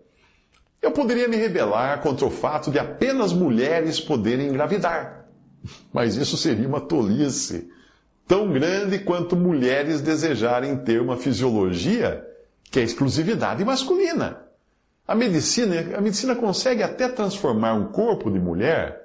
eu 0.83 0.91
poderia 0.91 1.29
me 1.29 1.37
rebelar 1.37 2.01
contra 2.01 2.27
o 2.27 2.31
fato 2.31 2.69
de 2.69 2.81
apenas 2.81 3.33
mulheres 3.33 4.01
poderem 4.01 4.49
engravidar. 4.49 5.29
Mas 5.95 6.17
isso 6.17 6.37
seria 6.37 6.67
uma 6.67 6.81
tolice 6.81 7.71
tão 8.27 8.53
grande 8.53 8.99
quanto 8.99 9.37
mulheres 9.37 10.01
desejarem 10.01 10.77
ter 10.79 11.01
uma 11.01 11.17
fisiologia 11.17 12.27
que 12.73 12.81
é 12.81 12.83
exclusividade 12.83 13.65
masculina. 13.65 14.49
A 15.07 15.15
medicina, 15.15 15.97
a 15.97 16.01
medicina 16.01 16.35
consegue 16.35 16.83
até 16.83 17.09
transformar 17.09 17.75
um 17.75 17.93
corpo 17.93 18.33
de 18.33 18.41
mulher 18.41 19.01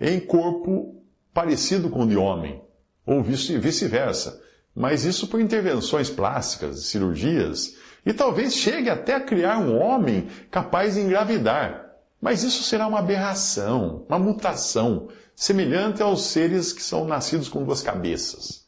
em 0.00 0.18
corpo 0.18 1.00
parecido 1.32 1.88
com 1.88 2.02
o 2.02 2.08
de 2.08 2.16
homem 2.16 2.65
ou 3.06 3.22
vice-versa. 3.22 4.42
Mas 4.74 5.04
isso 5.04 5.28
por 5.28 5.40
intervenções 5.40 6.10
plásticas, 6.10 6.86
cirurgias, 6.86 7.76
e 8.04 8.12
talvez 8.12 8.54
chegue 8.54 8.90
até 8.90 9.14
a 9.14 9.20
criar 9.20 9.58
um 9.58 9.80
homem 9.80 10.28
capaz 10.50 10.94
de 10.94 11.00
engravidar. 11.00 11.86
Mas 12.20 12.42
isso 12.42 12.62
será 12.62 12.86
uma 12.86 12.98
aberração, 12.98 14.04
uma 14.08 14.18
mutação, 14.18 15.08
semelhante 15.34 16.02
aos 16.02 16.26
seres 16.26 16.72
que 16.72 16.82
são 16.82 17.06
nascidos 17.06 17.48
com 17.48 17.64
duas 17.64 17.82
cabeças. 17.82 18.66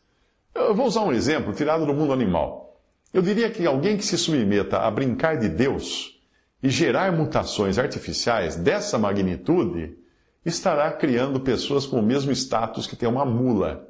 Eu 0.55 0.75
vou 0.75 0.87
usar 0.87 1.03
um 1.03 1.13
exemplo 1.13 1.53
tirado 1.53 1.85
do 1.85 1.95
mundo 1.95 2.13
animal. 2.13 2.81
Eu 3.13 3.23
diria 3.23 3.51
que 3.51 3.67
alguém 3.67 3.97
que 3.97 4.05
se 4.05 4.19
submeta 4.19 4.79
a 4.79 4.91
brincar 4.91 5.39
de 5.39 5.49
Deus 5.49 6.21
e 6.63 6.69
gerar 6.69 7.13
mutações 7.13 7.79
artificiais 7.79 8.57
dessa 8.57 8.99
magnitude 8.99 9.97
estará 10.45 10.91
criando 10.93 11.41
pessoas 11.41 11.87
com 11.87 12.01
o 12.01 12.03
mesmo 12.03 12.33
status 12.33 12.87
que 12.87 12.97
tem 12.97 13.09
uma 13.09 13.25
mula, 13.25 13.88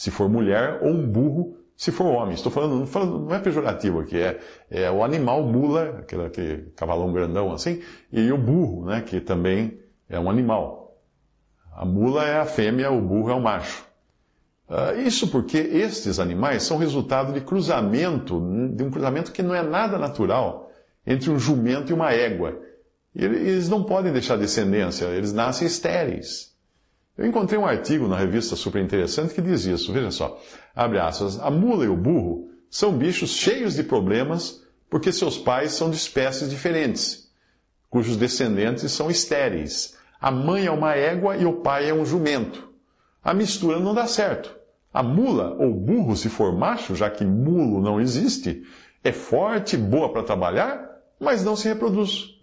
se 0.00 0.10
for 0.10 0.30
mulher, 0.30 0.78
ou 0.80 0.88
um 0.88 1.06
burro, 1.06 1.58
se 1.76 1.92
for 1.92 2.06
homem. 2.06 2.32
Estou 2.32 2.50
falando, 2.50 2.78
não, 2.78 2.86
falando, 2.86 3.18
não 3.18 3.34
é 3.34 3.38
pejorativo 3.38 4.00
aqui, 4.00 4.16
é, 4.16 4.40
é 4.70 4.90
o 4.90 5.04
animal 5.04 5.42
mula, 5.42 5.98
aquele, 5.98 6.24
aquele 6.24 6.72
cavalão 6.74 7.12
grandão 7.12 7.52
assim, 7.52 7.82
e 8.10 8.32
o 8.32 8.38
burro, 8.38 8.86
né, 8.86 9.02
que 9.02 9.20
também 9.20 9.78
é 10.08 10.18
um 10.18 10.30
animal. 10.30 10.96
A 11.76 11.84
mula 11.84 12.24
é 12.24 12.38
a 12.38 12.46
fêmea, 12.46 12.90
o 12.90 12.98
burro 12.98 13.28
é 13.28 13.34
o 13.34 13.42
macho. 13.42 13.84
Uh, 14.70 14.98
isso 15.02 15.28
porque 15.28 15.58
estes 15.58 16.18
animais 16.18 16.62
são 16.62 16.78
resultado 16.78 17.34
de 17.34 17.42
cruzamento, 17.42 18.40
de 18.74 18.82
um 18.82 18.90
cruzamento 18.90 19.32
que 19.32 19.42
não 19.42 19.54
é 19.54 19.62
nada 19.62 19.98
natural 19.98 20.72
entre 21.06 21.28
um 21.28 21.38
jumento 21.38 21.90
e 21.90 21.94
uma 21.94 22.10
égua. 22.10 22.58
Eles 23.14 23.68
não 23.68 23.84
podem 23.84 24.14
deixar 24.14 24.36
descendência, 24.36 25.04
eles 25.08 25.34
nascem 25.34 25.66
estéreis. 25.66 26.50
Eu 27.20 27.26
encontrei 27.26 27.58
um 27.60 27.66
artigo 27.66 28.08
na 28.08 28.16
revista 28.16 28.56
super 28.56 28.82
interessante 28.82 29.34
que 29.34 29.42
diz 29.42 29.66
isso. 29.66 29.92
Veja 29.92 30.10
só, 30.10 30.40
abre 30.74 30.98
aspas, 30.98 31.38
a 31.38 31.50
mula 31.50 31.84
e 31.84 31.88
o 31.88 31.94
burro 31.94 32.48
são 32.70 32.96
bichos 32.96 33.32
cheios 33.32 33.74
de 33.74 33.82
problemas 33.82 34.64
porque 34.88 35.12
seus 35.12 35.36
pais 35.36 35.72
são 35.72 35.90
de 35.90 35.96
espécies 35.96 36.48
diferentes, 36.48 37.30
cujos 37.90 38.16
descendentes 38.16 38.90
são 38.92 39.10
estéreis. 39.10 39.98
A 40.18 40.30
mãe 40.30 40.64
é 40.64 40.70
uma 40.70 40.94
égua 40.94 41.36
e 41.36 41.44
o 41.44 41.60
pai 41.60 41.90
é 41.90 41.94
um 41.94 42.06
jumento. 42.06 42.70
A 43.22 43.34
mistura 43.34 43.78
não 43.78 43.92
dá 43.92 44.06
certo. 44.06 44.56
A 44.90 45.02
mula 45.02 45.54
ou 45.58 45.74
burro, 45.74 46.16
se 46.16 46.30
for 46.30 46.56
macho, 46.56 46.94
já 46.94 47.10
que 47.10 47.22
mulo 47.22 47.82
não 47.82 48.00
existe, 48.00 48.62
é 49.04 49.12
forte, 49.12 49.76
boa 49.76 50.10
para 50.10 50.22
trabalhar, 50.22 50.88
mas 51.20 51.44
não 51.44 51.54
se 51.54 51.68
reproduz. 51.68 52.40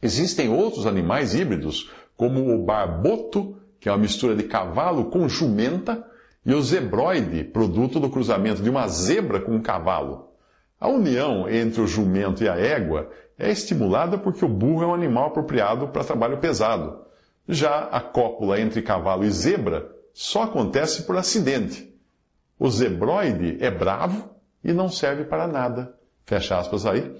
Existem 0.00 0.48
outros 0.48 0.86
animais 0.86 1.34
híbridos, 1.34 1.90
como 2.16 2.54
o 2.54 2.64
barboto, 2.64 3.58
que 3.84 3.88
é 3.90 3.92
uma 3.92 3.98
mistura 3.98 4.34
de 4.34 4.44
cavalo 4.44 5.10
com 5.10 5.28
jumenta, 5.28 6.02
e 6.42 6.54
o 6.54 6.62
zebroide, 6.62 7.44
produto 7.44 8.00
do 8.00 8.08
cruzamento 8.08 8.62
de 8.62 8.70
uma 8.70 8.88
zebra 8.88 9.42
com 9.42 9.52
um 9.52 9.60
cavalo. 9.60 10.30
A 10.80 10.88
união 10.88 11.46
entre 11.50 11.82
o 11.82 11.86
jumento 11.86 12.42
e 12.42 12.48
a 12.48 12.56
égua 12.56 13.10
é 13.38 13.50
estimulada 13.50 14.16
porque 14.16 14.42
o 14.42 14.48
burro 14.48 14.84
é 14.84 14.86
um 14.86 14.94
animal 14.94 15.26
apropriado 15.26 15.88
para 15.88 16.02
trabalho 16.02 16.38
pesado. 16.38 17.00
Já 17.46 17.80
a 17.90 18.00
cópula 18.00 18.58
entre 18.58 18.80
cavalo 18.80 19.22
e 19.22 19.30
zebra 19.30 19.86
só 20.14 20.44
acontece 20.44 21.02
por 21.02 21.18
acidente. 21.18 21.94
O 22.58 22.70
zebroide 22.70 23.58
é 23.60 23.70
bravo 23.70 24.30
e 24.64 24.72
não 24.72 24.88
serve 24.88 25.24
para 25.24 25.46
nada. 25.46 25.94
Fecha 26.24 26.58
aspas 26.58 26.86
aí. 26.86 27.14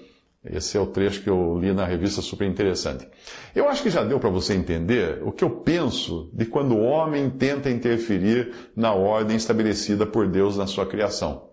Esse 0.44 0.76
é 0.76 0.80
o 0.80 0.86
trecho 0.86 1.22
que 1.22 1.30
eu 1.30 1.58
li 1.58 1.72
na 1.72 1.86
revista 1.86 2.20
super 2.20 2.46
interessante. 2.46 3.08
Eu 3.54 3.68
acho 3.68 3.82
que 3.82 3.88
já 3.88 4.04
deu 4.04 4.20
para 4.20 4.28
você 4.28 4.52
entender 4.52 5.22
o 5.22 5.32
que 5.32 5.42
eu 5.42 5.48
penso 5.48 6.28
de 6.34 6.44
quando 6.44 6.74
o 6.74 6.82
homem 6.82 7.30
tenta 7.30 7.70
interferir 7.70 8.52
na 8.76 8.92
ordem 8.92 9.36
estabelecida 9.36 10.04
por 10.04 10.28
Deus 10.28 10.58
na 10.58 10.66
sua 10.66 10.84
criação. 10.84 11.48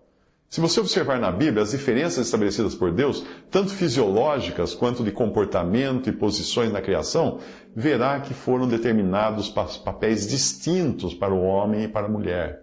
Se 0.52 0.60
você 0.60 0.80
observar 0.80 1.18
na 1.18 1.32
Bíblia 1.32 1.62
as 1.62 1.70
diferenças 1.70 2.26
estabelecidas 2.26 2.74
por 2.74 2.92
Deus, 2.92 3.24
tanto 3.50 3.70
fisiológicas 3.70 4.74
quanto 4.74 5.02
de 5.02 5.10
comportamento 5.10 6.10
e 6.10 6.12
posições 6.12 6.70
na 6.70 6.82
criação, 6.82 7.38
verá 7.74 8.20
que 8.20 8.34
foram 8.34 8.68
determinados 8.68 9.48
papéis 9.48 10.28
distintos 10.28 11.14
para 11.14 11.32
o 11.32 11.42
homem 11.42 11.84
e 11.84 11.88
para 11.88 12.04
a 12.06 12.10
mulher. 12.10 12.61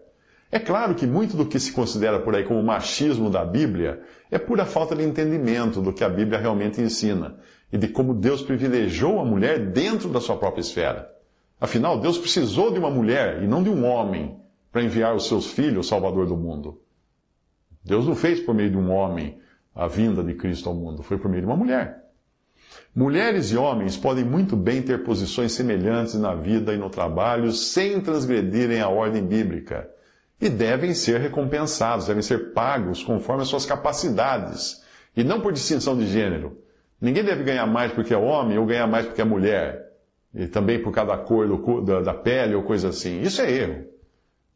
É 0.51 0.57
claro 0.57 0.95
que 0.95 1.05
muito 1.05 1.37
do 1.37 1.45
que 1.45 1.59
se 1.59 1.71
considera 1.71 2.19
por 2.19 2.35
aí 2.35 2.43
como 2.43 2.63
machismo 2.63 3.29
da 3.29 3.45
Bíblia 3.45 4.01
é 4.31 4.39
pura 4.39 4.65
falta 4.65 4.95
de 4.95 5.03
entendimento 5.03 5.79
do 5.79 5.93
que 5.93 6.03
a 6.03 6.09
Bíblia 6.09 6.39
realmente 6.39 6.81
ensina 6.81 7.37
e 7.71 7.77
de 7.77 7.87
como 7.87 8.15
Deus 8.15 8.41
privilegiou 8.41 9.19
a 9.19 9.25
mulher 9.25 9.71
dentro 9.71 10.09
da 10.09 10.19
sua 10.19 10.37
própria 10.37 10.61
esfera. 10.61 11.09
Afinal, 11.61 11.99
Deus 11.99 12.17
precisou 12.17 12.71
de 12.71 12.79
uma 12.79 12.89
mulher 12.89 13.43
e 13.43 13.47
não 13.47 13.61
de 13.61 13.69
um 13.69 13.85
homem 13.85 14.39
para 14.71 14.81
enviar 14.81 15.15
os 15.15 15.27
seus 15.27 15.47
filhos, 15.47 15.85
o 15.85 15.89
Salvador 15.89 16.25
do 16.25 16.37
mundo. 16.37 16.81
Deus 17.83 18.07
não 18.07 18.15
fez 18.15 18.39
por 18.39 18.55
meio 18.55 18.71
de 18.71 18.77
um 18.77 18.91
homem 18.91 19.39
a 19.75 19.87
vinda 19.87 20.23
de 20.23 20.33
Cristo 20.33 20.67
ao 20.67 20.75
mundo, 20.75 21.03
foi 21.03 21.17
por 21.17 21.29
meio 21.29 21.41
de 21.41 21.47
uma 21.47 21.55
mulher. 21.55 22.05
Mulheres 22.95 23.51
e 23.51 23.57
homens 23.57 23.95
podem 23.95 24.23
muito 24.23 24.55
bem 24.55 24.81
ter 24.81 25.03
posições 25.03 25.51
semelhantes 25.51 26.15
na 26.15 26.33
vida 26.33 26.73
e 26.73 26.77
no 26.77 26.89
trabalho 26.89 27.51
sem 27.51 28.01
transgredirem 28.01 28.81
a 28.81 28.89
ordem 28.89 29.25
bíblica. 29.25 29.89
E 30.41 30.47
devem 30.47 30.93
ser 30.93 31.19
recompensados, 31.19 32.07
devem 32.07 32.21
ser 32.21 32.53
pagos 32.53 33.03
conforme 33.03 33.41
as 33.41 33.49
suas 33.49 33.65
capacidades, 33.65 34.81
e 35.15 35.23
não 35.23 35.41
por 35.41 35.51
distinção 35.51 35.97
de 35.97 36.07
gênero. 36.07 36.57
Ninguém 36.99 37.23
deve 37.23 37.43
ganhar 37.43 37.65
mais 37.65 37.91
porque 37.91 38.13
é 38.13 38.17
homem 38.17 38.57
ou 38.57 38.65
ganhar 38.65 38.87
mais 38.87 39.05
porque 39.05 39.21
é 39.21 39.25
mulher, 39.25 39.89
e 40.33 40.47
também 40.47 40.81
por 40.81 40.93
causa 40.93 41.11
da 41.11 41.17
cor 41.17 41.47
do, 41.47 41.81
da, 41.81 42.01
da 42.01 42.13
pele 42.13 42.55
ou 42.55 42.63
coisa 42.63 42.89
assim. 42.89 43.21
Isso 43.21 43.41
é 43.41 43.51
erro. 43.51 43.85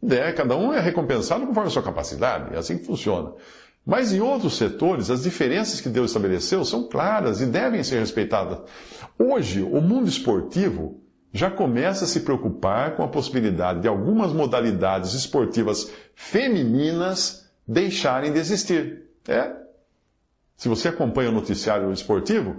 É, 0.10 0.32
cada 0.34 0.56
um 0.56 0.74
é 0.74 0.80
recompensado 0.80 1.46
conforme 1.46 1.68
a 1.68 1.72
sua 1.72 1.84
capacidade, 1.84 2.54
é 2.54 2.58
assim 2.58 2.78
que 2.78 2.86
funciona. 2.86 3.34
Mas 3.86 4.14
em 4.14 4.22
outros 4.22 4.58
setores, 4.58 5.10
as 5.10 5.24
diferenças 5.24 5.82
que 5.82 5.90
Deus 5.90 6.12
estabeleceu 6.12 6.64
são 6.64 6.88
claras 6.88 7.42
e 7.42 7.46
devem 7.46 7.84
ser 7.84 8.00
respeitadas. 8.00 8.60
Hoje, 9.20 9.62
o 9.62 9.82
mundo 9.82 10.08
esportivo 10.08 11.03
já 11.34 11.50
começa 11.50 12.06
a 12.06 12.08
se 12.08 12.20
preocupar 12.20 12.96
com 12.96 13.04
a 13.04 13.08
possibilidade 13.08 13.82
de 13.82 13.88
algumas 13.88 14.32
modalidades 14.32 15.16
esportivas 15.16 15.92
femininas 16.14 17.50
deixarem 17.68 18.32
de 18.32 18.40
existir. 18.40 19.10
É. 19.28 19.52
Se 20.56 20.70
você 20.70 20.90
acompanha 20.90 21.30
o 21.30 21.34
noticiário 21.34 21.92
esportivo, 21.92 22.58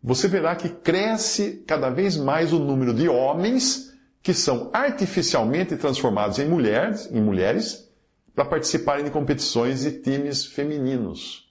você 0.00 0.28
verá 0.28 0.54
que 0.54 0.68
cresce 0.68 1.64
cada 1.66 1.90
vez 1.90 2.16
mais 2.16 2.52
o 2.52 2.60
número 2.60 2.94
de 2.94 3.08
homens 3.08 3.92
que 4.22 4.32
são 4.32 4.70
artificialmente 4.72 5.76
transformados 5.76 6.38
em 6.38 6.46
mulheres, 6.46 7.10
em 7.10 7.20
mulheres 7.20 7.90
para 8.34 8.44
participarem 8.44 9.04
de 9.04 9.10
competições 9.10 9.84
e 9.84 10.00
times 10.00 10.46
femininos. 10.46 11.50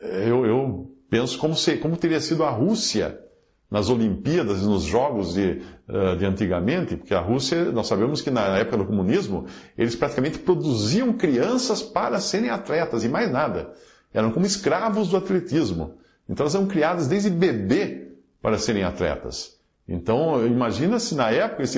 Eu, 0.00 0.46
eu 0.46 0.96
penso 1.10 1.38
como, 1.38 1.54
se, 1.54 1.76
como 1.76 1.96
teria 1.96 2.20
sido 2.20 2.42
a 2.42 2.50
Rússia 2.50 3.20
nas 3.70 3.90
Olimpíadas 3.90 4.62
e 4.62 4.66
nos 4.66 4.84
Jogos 4.84 5.34
de, 5.34 5.62
uh, 5.88 6.16
de 6.16 6.24
antigamente, 6.24 6.96
porque 6.96 7.14
a 7.14 7.20
Rússia, 7.20 7.66
nós 7.66 7.86
sabemos 7.86 8.22
que 8.22 8.30
na 8.30 8.58
época 8.58 8.78
do 8.78 8.86
comunismo, 8.86 9.46
eles 9.76 9.94
praticamente 9.94 10.38
produziam 10.38 11.12
crianças 11.12 11.82
para 11.82 12.18
serem 12.20 12.48
atletas 12.48 13.04
e 13.04 13.08
mais 13.08 13.30
nada. 13.30 13.72
Eram 14.12 14.30
como 14.30 14.46
escravos 14.46 15.08
do 15.08 15.16
atletismo. 15.16 15.96
Então 16.28 16.44
elas 16.44 16.54
eram 16.54 16.66
criadas 16.66 17.06
desde 17.06 17.28
bebê 17.28 18.08
para 18.40 18.58
serem 18.58 18.84
atletas. 18.84 19.58
Então, 19.86 20.46
imagina 20.46 20.98
se 20.98 21.14
na 21.14 21.30
época 21.30 21.62
eles 21.62 21.72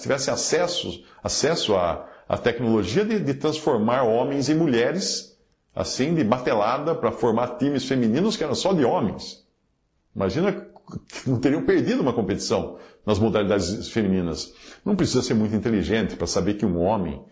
tivessem 0.00 0.34
acesso, 0.34 1.04
acesso 1.22 1.76
à, 1.76 2.08
à 2.28 2.36
tecnologia 2.36 3.04
de, 3.04 3.20
de 3.20 3.34
transformar 3.34 4.02
homens 4.02 4.48
em 4.48 4.54
mulheres, 4.54 5.38
assim, 5.74 6.12
de 6.12 6.24
batelada, 6.24 6.92
para 6.92 7.12
formar 7.12 7.58
times 7.58 7.84
femininos 7.84 8.36
que 8.36 8.42
eram 8.42 8.54
só 8.54 8.72
de 8.72 8.84
homens. 8.84 9.46
Imagina 10.14 10.52
não 11.26 11.38
teriam 11.38 11.64
perdido 11.64 12.00
uma 12.02 12.12
competição 12.12 12.78
nas 13.04 13.18
modalidades 13.18 13.88
femininas. 13.88 14.52
Não 14.84 14.96
precisa 14.96 15.22
ser 15.22 15.34
muito 15.34 15.54
inteligente 15.54 16.16
para 16.16 16.26
saber 16.26 16.54
que 16.54 16.66
um 16.66 16.78
homem 16.78 17.22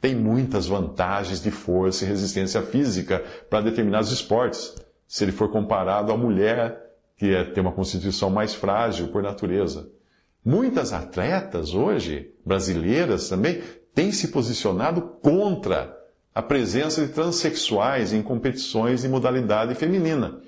tem 0.00 0.14
muitas 0.14 0.66
vantagens 0.66 1.42
de 1.42 1.50
força 1.50 2.04
e 2.04 2.08
resistência 2.08 2.62
física 2.62 3.24
para 3.50 3.62
determinados 3.62 4.12
esportes, 4.12 4.74
se 5.06 5.24
ele 5.24 5.32
for 5.32 5.50
comparado 5.50 6.12
à 6.12 6.16
mulher 6.16 6.88
que 7.16 7.34
é, 7.34 7.44
tem 7.44 7.60
uma 7.60 7.72
constituição 7.72 8.30
mais 8.30 8.54
frágil 8.54 9.08
por 9.08 9.22
natureza. 9.22 9.90
Muitas 10.44 10.92
atletas 10.92 11.74
hoje, 11.74 12.32
brasileiras 12.46 13.28
também, 13.28 13.60
têm 13.92 14.12
se 14.12 14.28
posicionado 14.28 15.02
contra 15.20 15.98
a 16.32 16.40
presença 16.40 17.04
de 17.04 17.12
transexuais 17.12 18.12
em 18.12 18.22
competições 18.22 19.02
de 19.02 19.08
modalidade 19.08 19.74
feminina. 19.74 20.40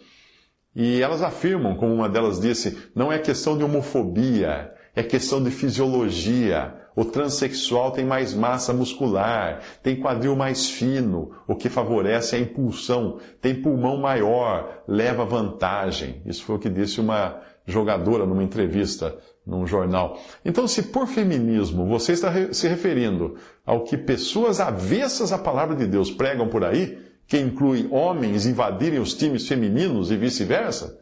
E 0.74 1.02
elas 1.02 1.22
afirmam, 1.22 1.74
como 1.74 1.94
uma 1.94 2.08
delas 2.08 2.40
disse, 2.40 2.78
não 2.94 3.12
é 3.12 3.18
questão 3.18 3.58
de 3.58 3.64
homofobia, 3.64 4.72
é 4.94 5.02
questão 5.02 5.42
de 5.42 5.50
fisiologia. 5.50 6.74
O 6.94 7.04
transexual 7.04 7.92
tem 7.92 8.04
mais 8.04 8.34
massa 8.34 8.72
muscular, 8.72 9.60
tem 9.82 9.96
quadril 9.96 10.36
mais 10.36 10.68
fino, 10.68 11.32
o 11.46 11.54
que 11.54 11.68
favorece 11.68 12.36
a 12.36 12.38
impulsão, 12.38 13.18
tem 13.40 13.62
pulmão 13.62 13.96
maior, 13.96 14.82
leva 14.86 15.24
vantagem. 15.24 16.22
Isso 16.26 16.44
foi 16.44 16.56
o 16.56 16.58
que 16.58 16.68
disse 16.68 17.00
uma 17.00 17.40
jogadora 17.66 18.26
numa 18.26 18.42
entrevista 18.42 19.16
num 19.46 19.66
jornal. 19.66 20.18
Então, 20.44 20.68
se 20.68 20.84
por 20.84 21.06
feminismo 21.06 21.86
você 21.86 22.12
está 22.12 22.32
se 22.52 22.68
referindo 22.68 23.36
ao 23.64 23.84
que 23.84 23.96
pessoas 23.96 24.60
avessas 24.60 25.32
à 25.32 25.38
palavra 25.38 25.74
de 25.74 25.86
Deus 25.86 26.10
pregam 26.10 26.48
por 26.48 26.64
aí, 26.64 26.98
que 27.30 27.38
inclui 27.38 27.86
homens 27.92 28.44
invadirem 28.44 28.98
os 28.98 29.14
times 29.14 29.46
femininos 29.46 30.10
e 30.10 30.16
vice-versa, 30.16 30.98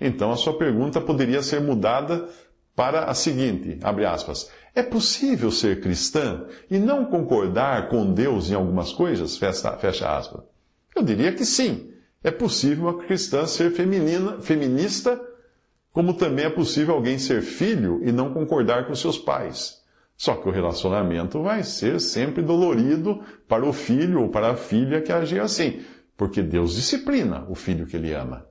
então 0.00 0.30
a 0.30 0.36
sua 0.36 0.56
pergunta 0.56 1.00
poderia 1.00 1.42
ser 1.42 1.60
mudada 1.60 2.28
para 2.74 3.06
a 3.06 3.14
seguinte, 3.14 3.78
abre 3.82 4.06
aspas, 4.06 4.48
é 4.76 4.82
possível 4.82 5.50
ser 5.50 5.80
cristã 5.80 6.46
e 6.70 6.78
não 6.78 7.04
concordar 7.04 7.88
com 7.88 8.14
Deus 8.14 8.48
em 8.48 8.54
algumas 8.54 8.92
coisas? 8.92 9.36
Fecha, 9.36 9.76
fecha 9.76 10.16
aspas. 10.16 10.44
Eu 10.94 11.02
diria 11.02 11.32
que 11.32 11.44
sim. 11.44 11.90
É 12.22 12.30
possível 12.30 12.84
uma 12.84 12.98
cristã 13.04 13.44
ser 13.44 13.72
feminina, 13.72 14.40
feminista, 14.40 15.20
como 15.92 16.14
também 16.14 16.44
é 16.44 16.50
possível 16.50 16.94
alguém 16.94 17.18
ser 17.18 17.42
filho 17.42 18.00
e 18.04 18.12
não 18.12 18.32
concordar 18.32 18.86
com 18.86 18.94
seus 18.94 19.18
pais. 19.18 19.81
Só 20.22 20.36
que 20.36 20.48
o 20.48 20.52
relacionamento 20.52 21.42
vai 21.42 21.64
ser 21.64 22.00
sempre 22.00 22.42
dolorido 22.42 23.22
para 23.48 23.66
o 23.66 23.72
filho 23.72 24.22
ou 24.22 24.28
para 24.28 24.52
a 24.52 24.56
filha 24.56 25.02
que 25.02 25.10
agir 25.10 25.40
assim, 25.40 25.82
porque 26.16 26.40
Deus 26.40 26.76
disciplina 26.76 27.44
o 27.48 27.56
filho 27.56 27.88
que 27.88 27.96
ele 27.96 28.14
ama. 28.14 28.46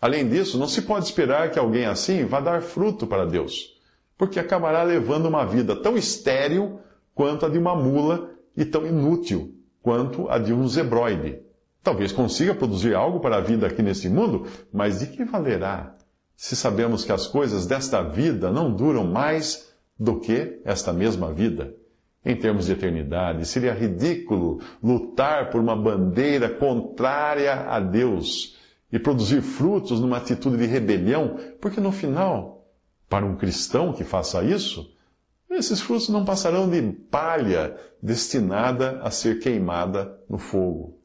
Além 0.00 0.28
disso, 0.28 0.56
não 0.56 0.68
se 0.68 0.82
pode 0.82 1.06
esperar 1.06 1.50
que 1.50 1.58
alguém 1.58 1.84
assim 1.84 2.24
vá 2.24 2.38
dar 2.38 2.62
fruto 2.62 3.08
para 3.08 3.26
Deus, 3.26 3.76
porque 4.16 4.38
acabará 4.38 4.84
levando 4.84 5.26
uma 5.26 5.44
vida 5.44 5.74
tão 5.74 5.96
estéril 5.96 6.78
quanto 7.12 7.44
a 7.44 7.48
de 7.48 7.58
uma 7.58 7.74
mula 7.74 8.30
e 8.56 8.64
tão 8.64 8.86
inútil 8.86 9.52
quanto 9.82 10.30
a 10.30 10.38
de 10.38 10.52
um 10.52 10.68
zebroide. 10.68 11.40
Talvez 11.82 12.12
consiga 12.12 12.54
produzir 12.54 12.94
algo 12.94 13.18
para 13.18 13.38
a 13.38 13.40
vida 13.40 13.66
aqui 13.66 13.82
neste 13.82 14.08
mundo, 14.08 14.46
mas 14.72 15.00
de 15.00 15.08
que 15.08 15.24
valerá 15.24 15.96
se 16.36 16.54
sabemos 16.54 17.04
que 17.04 17.12
as 17.12 17.26
coisas 17.26 17.66
desta 17.66 18.00
vida 18.00 18.50
não 18.50 18.72
duram 18.72 19.04
mais 19.04 19.69
do 20.00 20.18
que 20.18 20.62
esta 20.64 20.94
mesma 20.94 21.30
vida? 21.30 21.74
Em 22.24 22.34
termos 22.34 22.66
de 22.66 22.72
eternidade, 22.72 23.46
seria 23.46 23.74
ridículo 23.74 24.60
lutar 24.82 25.50
por 25.50 25.60
uma 25.60 25.76
bandeira 25.76 26.48
contrária 26.48 27.52
a 27.68 27.78
Deus 27.78 28.58
e 28.90 28.98
produzir 28.98 29.42
frutos 29.42 30.00
numa 30.00 30.16
atitude 30.16 30.56
de 30.56 30.66
rebelião, 30.66 31.36
porque 31.60 31.80
no 31.80 31.92
final, 31.92 32.66
para 33.08 33.26
um 33.26 33.36
cristão 33.36 33.92
que 33.92 34.04
faça 34.04 34.42
isso, 34.42 34.90
esses 35.50 35.80
frutos 35.80 36.08
não 36.08 36.24
passarão 36.24 36.68
de 36.68 36.80
palha 37.10 37.76
destinada 38.02 39.00
a 39.02 39.10
ser 39.10 39.38
queimada 39.38 40.18
no 40.28 40.38
fogo. 40.38 40.99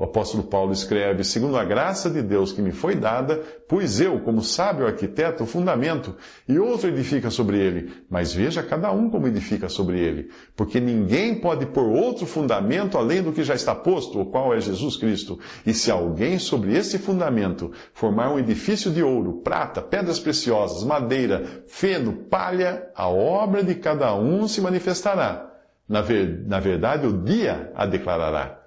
O 0.00 0.04
apóstolo 0.04 0.42
Paulo 0.42 0.72
escreve: 0.72 1.22
Segundo 1.22 1.58
a 1.58 1.62
graça 1.62 2.08
de 2.08 2.22
Deus 2.22 2.52
que 2.52 2.62
me 2.62 2.72
foi 2.72 2.94
dada, 2.94 3.36
pus 3.68 4.00
eu, 4.00 4.18
como 4.20 4.42
sábio 4.42 4.86
arquiteto, 4.86 5.44
o 5.44 5.46
fundamento, 5.46 6.16
e 6.48 6.58
outro 6.58 6.88
edifica 6.88 7.28
sobre 7.28 7.58
ele. 7.58 7.92
Mas 8.08 8.32
veja 8.32 8.62
cada 8.62 8.90
um 8.92 9.10
como 9.10 9.28
edifica 9.28 9.68
sobre 9.68 10.00
ele. 10.00 10.30
Porque 10.56 10.80
ninguém 10.80 11.34
pode 11.34 11.66
pôr 11.66 11.84
outro 11.84 12.24
fundamento 12.24 12.96
além 12.96 13.22
do 13.22 13.30
que 13.30 13.44
já 13.44 13.54
está 13.54 13.74
posto, 13.74 14.18
o 14.18 14.24
qual 14.24 14.54
é 14.54 14.60
Jesus 14.60 14.96
Cristo. 14.96 15.38
E 15.66 15.74
se 15.74 15.90
alguém 15.90 16.38
sobre 16.38 16.74
esse 16.74 16.96
fundamento 16.96 17.70
formar 17.92 18.32
um 18.32 18.38
edifício 18.38 18.90
de 18.90 19.02
ouro, 19.02 19.42
prata, 19.44 19.82
pedras 19.82 20.18
preciosas, 20.18 20.82
madeira, 20.82 21.44
feno, 21.68 22.14
palha, 22.30 22.88
a 22.94 23.06
obra 23.06 23.62
de 23.62 23.74
cada 23.74 24.14
um 24.14 24.48
se 24.48 24.62
manifestará. 24.62 25.46
Na, 25.86 26.02
na 26.46 26.58
verdade, 26.58 27.06
o 27.06 27.22
dia 27.22 27.70
a 27.74 27.84
declarará 27.84 28.59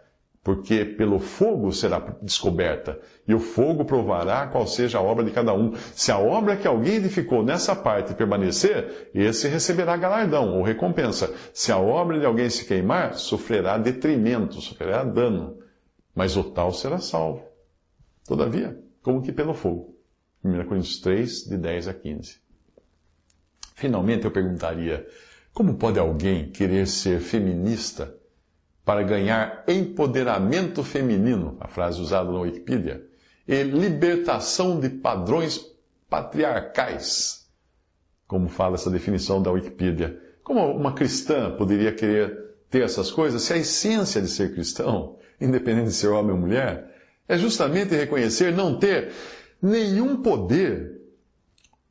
porque 0.43 0.83
pelo 0.83 1.19
fogo 1.19 1.71
será 1.71 1.99
descoberta, 2.21 2.99
e 3.25 3.33
o 3.33 3.39
fogo 3.39 3.85
provará 3.85 4.45
qual 4.47 4.67
seja 4.67 4.97
a 4.97 5.01
obra 5.01 5.23
de 5.23 5.31
cada 5.31 5.53
um. 5.53 5.73
Se 5.95 6.11
a 6.11 6.19
obra 6.19 6.57
que 6.57 6.67
alguém 6.67 6.95
edificou 6.95 7.41
nessa 7.43 7.73
parte 7.73 8.13
permanecer, 8.13 9.09
esse 9.13 9.47
receberá 9.47 9.95
galardão 9.95 10.57
ou 10.57 10.63
recompensa. 10.63 11.33
Se 11.53 11.71
a 11.71 11.77
obra 11.77 12.19
de 12.19 12.25
alguém 12.25 12.49
se 12.49 12.65
queimar, 12.65 13.13
sofrerá 13.13 13.77
detrimento, 13.77 14.59
sofrerá 14.59 15.05
dano, 15.05 15.57
mas 16.13 16.35
o 16.35 16.43
tal 16.43 16.73
será 16.73 16.97
salvo. 16.97 17.45
Todavia, 18.27 18.77
como 19.01 19.21
que 19.21 19.31
pelo 19.31 19.53
fogo. 19.53 19.95
1 20.43 20.65
Coríntios 20.65 20.99
3, 20.99 21.45
de 21.45 21.57
10 21.57 21.87
a 21.87 21.93
15. 21.93 22.37
Finalmente 23.75 24.25
eu 24.25 24.31
perguntaria, 24.31 25.07
como 25.53 25.75
pode 25.75 25.97
alguém 25.97 26.49
querer 26.49 26.85
ser 26.85 27.21
feminista 27.21 28.13
para 28.85 29.03
ganhar 29.03 29.63
empoderamento 29.67 30.83
feminino, 30.83 31.57
a 31.59 31.67
frase 31.67 32.01
usada 32.01 32.31
na 32.31 32.39
Wikipedia, 32.39 33.05
e 33.47 33.63
libertação 33.63 34.79
de 34.79 34.89
padrões 34.89 35.65
patriarcais, 36.09 37.47
como 38.27 38.49
fala 38.49 38.75
essa 38.75 38.89
definição 38.89 39.41
da 39.41 39.51
Wikipedia. 39.51 40.19
Como 40.43 40.65
uma 40.75 40.93
cristã 40.93 41.55
poderia 41.55 41.93
querer 41.93 42.55
ter 42.69 42.83
essas 42.83 43.11
coisas 43.11 43.43
se 43.43 43.53
a 43.53 43.57
essência 43.57 44.21
de 44.21 44.27
ser 44.27 44.53
cristão, 44.53 45.17
independente 45.39 45.87
de 45.87 45.93
ser 45.93 46.07
homem 46.07 46.31
ou 46.31 46.37
mulher, 46.37 46.93
é 47.27 47.37
justamente 47.37 47.95
reconhecer 47.95 48.51
não 48.51 48.77
ter 48.77 49.11
nenhum 49.61 50.21
poder 50.21 51.01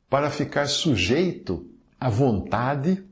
para 0.09 0.29
ficar 0.29 0.67
sujeito 0.67 1.67
à 1.99 2.07
vontade 2.07 3.03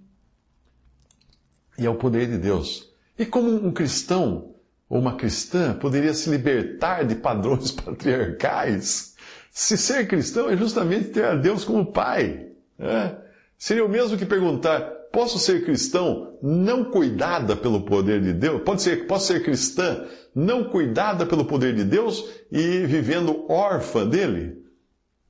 e 1.77 1.87
ao 1.87 1.95
poder 1.95 2.27
de 2.27 2.37
Deus. 2.37 2.90
E 3.21 3.25
como 3.27 3.51
um 3.51 3.71
cristão 3.71 4.55
ou 4.89 4.97
uma 4.97 5.15
cristã 5.15 5.75
poderia 5.75 6.11
se 6.11 6.27
libertar 6.27 7.05
de 7.05 7.13
padrões 7.13 7.69
patriarcais? 7.69 9.15
Se 9.51 9.77
ser 9.77 10.07
cristão 10.07 10.49
é 10.49 10.57
justamente 10.57 11.09
ter 11.09 11.25
a 11.25 11.35
Deus 11.35 11.63
como 11.63 11.91
pai. 11.91 12.47
Né? 12.79 13.15
Seria 13.55 13.85
o 13.85 13.89
mesmo 13.89 14.17
que 14.17 14.25
perguntar: 14.25 14.81
posso 15.11 15.37
ser 15.37 15.63
cristão 15.63 16.35
não 16.41 16.85
cuidada 16.85 17.55
pelo 17.55 17.81
poder 17.81 18.23
de 18.23 18.33
Deus? 18.33 18.63
Pode 18.63 18.81
ser, 18.81 19.05
posso 19.05 19.27
ser 19.27 19.43
cristã 19.43 20.03
não 20.33 20.63
cuidada 20.63 21.23
pelo 21.23 21.45
poder 21.45 21.75
de 21.75 21.83
Deus 21.83 22.27
e 22.51 22.87
vivendo 22.87 23.45
órfã 23.47 24.03
dele? 24.07 24.63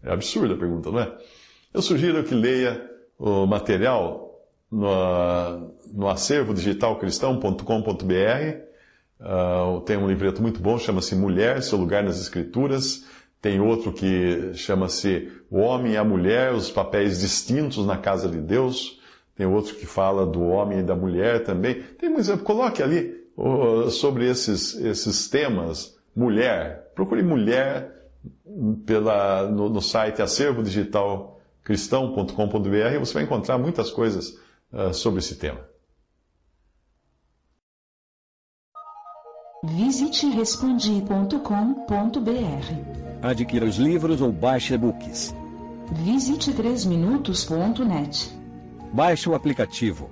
É 0.01 0.13
absurda 0.13 0.54
a 0.54 0.58
pergunta, 0.58 0.89
não 0.89 0.99
é? 1.01 1.13
Eu 1.73 1.82
sugiro 1.82 2.23
que 2.23 2.34
leia 2.34 2.89
o 3.19 3.45
material 3.45 4.32
no, 4.71 5.73
no 5.93 6.08
acervo 6.08 6.54
digital 6.54 6.97
cristão.com.br. 6.97 7.63
Uh, 9.19 9.82
tem 9.82 9.97
um 9.97 10.08
livreto 10.08 10.41
muito 10.41 10.60
bom, 10.60 10.77
chama-se 10.77 11.15
Mulher, 11.15 11.62
Seu 11.62 11.77
Lugar 11.77 12.04
nas 12.04 12.19
Escrituras. 12.19 13.06
Tem 13.41 13.60
outro 13.60 13.91
que 13.91 14.54
chama-se 14.54 15.32
O 15.49 15.60
Homem 15.60 15.93
e 15.93 15.97
a 15.97 16.04
Mulher, 16.04 16.54
os 16.54 16.69
papéis 16.69 17.19
distintos 17.19 17.86
na 17.86 17.97
casa 17.97 18.30
de 18.30 18.39
Deus. 18.39 18.99
Tem 19.36 19.47
outro 19.47 19.75
que 19.75 19.86
fala 19.86 20.25
do 20.25 20.41
homem 20.43 20.80
e 20.80 20.84
da 20.84 20.95
mulher 20.95 21.43
também. 21.43 21.82
Tem 21.97 22.10
exemplo, 22.19 22.43
coloque 22.43 22.84
ali 22.84 23.25
uh, 23.36 23.89
sobre 23.89 24.30
esses, 24.30 24.75
esses 24.75 25.27
temas. 25.27 25.97
Mulher, 26.15 26.91
procure 26.93 27.23
mulher 27.23 27.91
pela, 28.86 29.49
no, 29.49 29.69
no 29.69 29.82
site 29.82 30.21
acervo 30.21 30.62
digital 30.62 31.39
você 32.99 33.13
vai 33.13 33.23
encontrar 33.23 33.58
muitas 33.58 33.89
coisas 33.89 34.38
uh, 34.71 34.93
sobre 34.93 35.19
esse 35.19 35.36
tema. 35.36 35.70
Visite 39.63 40.26
respondi.com.br. 40.26 43.21
Adquira 43.21 43.65
os 43.65 43.76
livros 43.76 44.19
ou 44.19 44.32
baixe 44.32 44.74
e-books. 44.74 45.36
Visite 46.04 46.52
3minutos.net. 46.52 48.32
Baixe 48.91 49.30
o 49.30 49.36
aplicativo. 49.36 50.10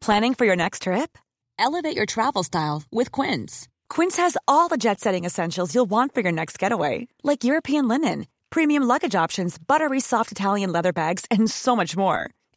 Planning 0.00 0.34
for 0.34 0.44
your 0.44 0.56
next 0.56 0.82
trip? 0.82 1.16
Elevate 1.60 1.96
your 1.96 2.06
travel 2.06 2.42
style 2.42 2.82
with 2.90 3.12
Quince. 3.12 3.68
Quince 3.88 4.16
has 4.16 4.36
all 4.48 4.68
the 4.68 4.76
jet 4.76 4.98
setting 4.98 5.24
essentials 5.24 5.76
you'll 5.76 5.88
want 5.88 6.12
for 6.12 6.22
your 6.22 6.32
next 6.32 6.58
getaway, 6.58 7.06
like 7.22 7.44
European 7.44 7.86
linen, 7.86 8.26
premium 8.50 8.82
luggage 8.82 9.14
options, 9.14 9.58
buttery 9.58 10.00
soft 10.00 10.32
Italian 10.32 10.72
leather 10.72 10.92
bags, 10.92 11.24
and 11.30 11.48
so 11.48 11.76
much 11.76 11.96
more 11.96 12.30